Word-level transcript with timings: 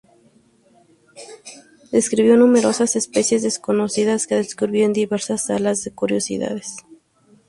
Describió 1.91 2.35
numerosas 2.35 2.95
especies 2.95 3.43
desconocidas 3.43 4.25
que 4.25 4.33
descubrió 4.33 4.83
en 4.83 4.93
diversas 4.93 5.45
"salas 5.45 5.83
de 5.83 5.91
curiosidades". 5.93 6.77